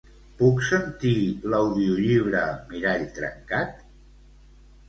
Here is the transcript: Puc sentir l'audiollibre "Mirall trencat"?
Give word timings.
Puc 0.37 0.63
sentir 0.67 1.11
l'audiollibre 1.53 2.41
"Mirall 2.73 3.07
trencat"? 3.19 3.77